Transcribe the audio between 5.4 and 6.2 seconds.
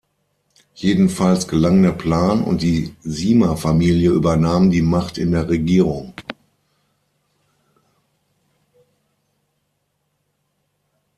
Regierung.